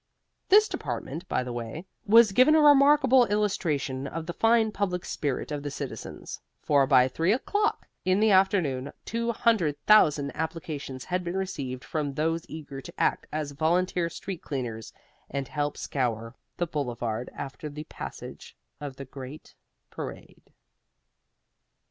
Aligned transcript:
This 0.49 0.67
department, 0.67 1.29
by 1.29 1.43
the 1.43 1.53
way, 1.53 1.85
was 2.07 2.31
given 2.31 2.55
a 2.55 2.59
remarkable 2.59 3.27
illustration 3.27 4.07
of 4.07 4.25
the 4.25 4.33
fine 4.33 4.71
public 4.71 5.05
spirit 5.05 5.51
of 5.51 5.61
the 5.61 5.69
citizens, 5.69 6.39
for 6.59 6.87
by 6.87 7.07
three 7.07 7.31
o'clock 7.31 7.87
in 8.03 8.19
the 8.19 8.31
afternoon 8.31 8.93
two 9.05 9.31
hundred 9.31 9.77
thousand 9.85 10.31
applications 10.35 11.05
had 11.05 11.23
been 11.23 11.37
received 11.37 11.83
from 11.83 12.15
those 12.15 12.47
eager 12.49 12.81
to 12.81 12.93
act 12.99 13.27
as 13.31 13.51
volunteer 13.51 14.09
street 14.09 14.41
cleaners 14.41 14.91
and 15.29 15.49
help 15.49 15.77
scour 15.77 16.33
the 16.57 16.65
Boulevard 16.65 17.29
after 17.35 17.69
the 17.69 17.83
passage 17.83 18.57
of 18.79 18.95
the 18.95 19.05
great 19.05 19.53
parade. 19.91 20.51